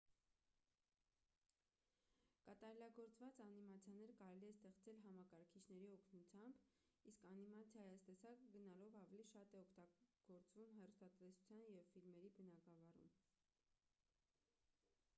կատարելագործված 2.45 3.41
անիմացիաներ 3.43 4.13
կարելի 4.21 4.47
է 4.47 4.53
ստեղծել 4.55 5.01
համակարգիչների 5.03 5.91
օգնությամբ 5.97 7.05
իսկ 7.11 7.27
անիմացիայի 7.29 7.91
այս 7.91 8.07
տեսակը 8.09 8.49
գնալով 8.57 8.97
ավելի 9.03 9.27
շատ 9.33 9.55
է 9.59 9.61
օգտագործվում 9.65 10.73
հեռուստատեսության 10.79 11.69
ու 11.75 11.85
ֆիլմերի 11.93 12.33
բնագավառում 12.41 13.15